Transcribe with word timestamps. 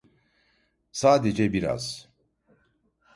Sadece 0.91 1.53
biraz… 1.53 2.09